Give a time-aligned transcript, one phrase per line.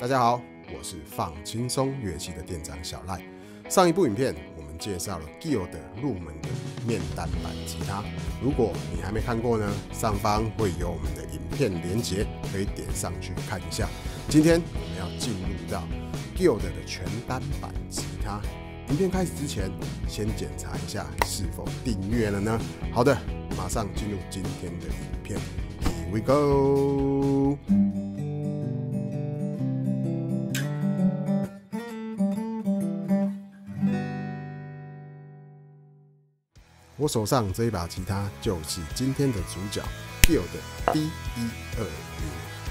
[0.00, 0.42] 大家好，
[0.76, 3.22] 我是放轻松乐器的店长小赖。
[3.68, 5.70] 上一部影片我们介绍了 Guild
[6.02, 6.48] 入门的
[6.84, 8.02] 面单版吉他，
[8.42, 13.88] 如果你还没看过呢，上方会有我们的影片连结，可以点上去看一下。
[14.28, 15.84] 今天我们要进入到
[16.36, 18.40] Guild 的全单版吉他。
[18.88, 19.70] 影片开始之前，
[20.08, 22.60] 先检查一下是否订阅了呢？
[22.92, 23.16] 好的，
[23.56, 25.38] 马上进入今天的影片
[25.84, 27.83] ，Here we go。
[37.04, 39.82] 我手上这一把吉他就是今天的主角
[40.22, 41.92] Gill 的 D 一二零。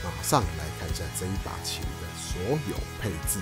[0.04, 3.38] 马上来看一下这一把琴的所有配置。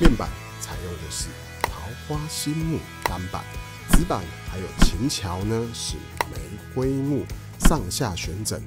[0.00, 0.28] 面板
[0.60, 1.28] 采用的是
[1.62, 3.44] 桃花心木单板，
[3.92, 4.20] 指板
[4.50, 5.94] 还有琴桥呢是
[6.32, 6.40] 玫
[6.74, 7.24] 瑰木，
[7.60, 8.60] 上下旋枕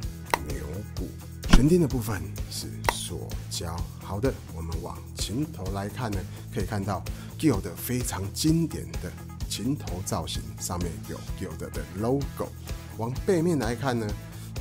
[0.48, 0.56] 牛
[0.96, 1.10] 骨，
[1.50, 3.76] 弦钉的部分是塑胶。
[4.02, 6.20] 好的，我们往琴头来看呢，
[6.54, 7.04] 可以看到
[7.38, 9.12] Gill 的非常经典的。
[9.50, 12.50] 琴头造型上面有有的的 logo，
[12.98, 14.08] 往背面来看呢，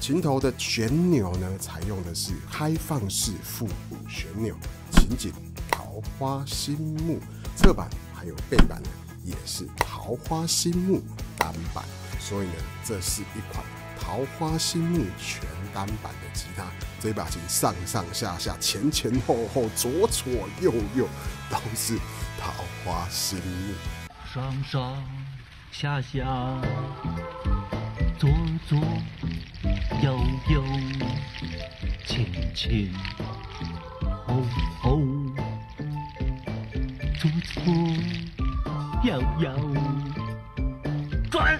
[0.00, 4.54] 琴头的旋钮呢采用的是开放式复古旋钮，
[4.92, 5.32] 琴颈
[5.70, 6.76] 桃花心
[7.06, 7.18] 木，
[7.56, 8.88] 侧板还有背板呢
[9.24, 11.02] 也是桃花心木
[11.38, 11.84] 单板，
[12.20, 12.54] 所以呢
[12.84, 13.64] 这是一款
[13.98, 16.66] 桃花心木全单板的吉他，
[17.00, 21.08] 这把琴上上下下前前后后左左右右
[21.50, 21.96] 都是
[22.38, 22.52] 桃
[22.84, 24.03] 花心木。
[24.34, 25.00] 上上
[25.70, 26.24] 下下，
[28.18, 28.28] 左
[28.66, 28.76] 左
[30.02, 30.18] 右
[30.48, 30.64] 右，
[32.04, 32.92] 前前
[34.26, 34.42] 后
[34.80, 34.98] 后，
[37.16, 37.72] 左左
[39.04, 39.48] 右右，
[41.30, 41.56] 转！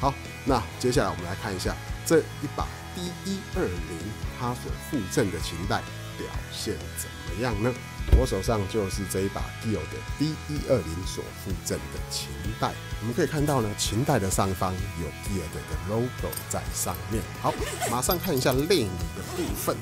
[0.00, 0.14] 好，
[0.46, 1.74] 那接下来我们来看一下
[2.06, 3.98] 这一把 D 一二零
[4.40, 5.82] 它所附赠的琴带
[6.22, 7.72] 表现怎么样呢？
[8.18, 12.28] 我手上就是这一把 Gill 的 D 一二零所附赠的琴
[12.60, 17.22] 带，我们可以看到呢，琴带的上方有 Gill 的 logo 在上面。
[17.40, 17.54] 好，
[17.90, 19.76] 马上看一下内里的部分。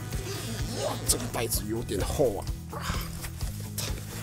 [0.85, 2.45] 哇，这个袋子有点厚啊！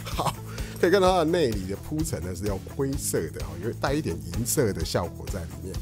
[0.05, 0.35] 好，
[0.79, 5.75] 可以看到它的内里的铺层呢是要灰色的哦，有带一点银色的效果在里面。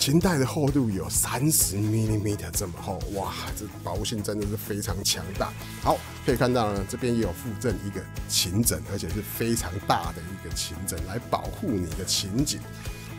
[0.00, 5.52] 琴带的厚度有三十 mm 这么厚，哇，这保护性真的是非常强大。
[5.82, 12.58] 好，可以看到呢，这边也有附赠一个琴枕，而且是非常大的一个琴枕来保护你的琴颈。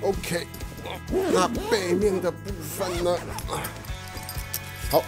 [0.01, 0.47] OK，
[1.31, 3.15] 那背面的部分呢？
[4.89, 5.03] 好，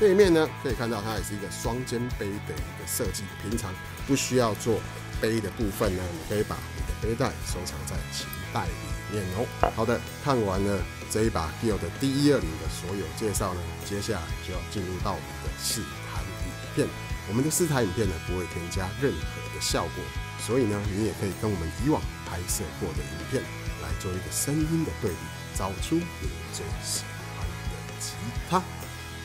[0.00, 3.70] 背面呢可以看到它也是一个双肩背的一个设计，平常
[4.06, 4.80] 不需要做
[5.20, 8.72] 背的部分呢，你可以把你背带收藏在琴袋里
[9.12, 9.46] 面哦。
[9.76, 10.82] 好的，看完了。
[11.10, 15.80] 这一把 Gill 的 D 一二零的所有介绍呢，接下来就要进入到我们的试
[16.12, 16.86] 弹影片。
[17.30, 20.04] 我们的试弹影片呢，不会添加任何的效果，
[20.38, 21.98] 所以呢，你也可以跟我们以往
[22.28, 23.42] 拍摄过的影片
[23.80, 25.16] 来做一个声音的对比，
[25.56, 28.12] 找出你最喜欢的吉
[28.50, 28.62] 他。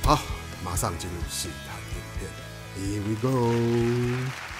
[0.04, 0.22] 好，
[0.64, 2.32] 马上进入试弹影片
[2.80, 4.53] ，Here we go。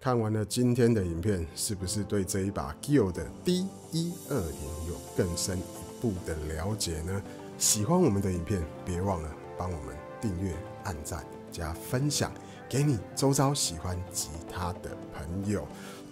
[0.00, 7.20] 看完了今天的影片，是不是对这一把 Gill 的 D 一二零有更深一步的了解呢？
[7.58, 9.28] 喜欢我们的影片，别忘了
[9.58, 10.54] 帮我们订阅、
[10.84, 12.32] 按赞、加分享，
[12.68, 15.66] 给你周遭喜欢吉他的朋友。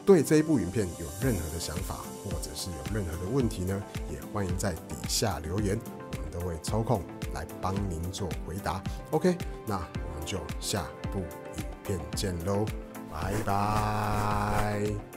[0.05, 3.81] 对这一部影片有任何的想法，或者是有任何的问题呢，
[4.11, 5.79] 也欢迎在底下留言，
[6.11, 7.01] 我们都会抽空
[7.33, 8.83] 来帮您做回答。
[9.13, 12.65] OK，那我们就下部影片见喽，
[13.23, 15.16] 拜拜。